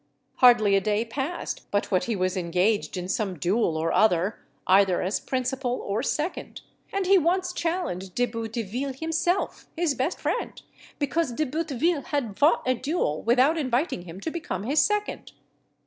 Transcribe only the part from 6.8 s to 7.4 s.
and he